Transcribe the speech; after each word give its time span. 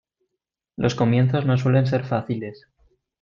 Los 0.77 0.95
comienzos 0.95 1.45
no 1.45 1.55
suelen 1.59 1.85
ser 1.85 2.03
fáciles. 2.05 2.65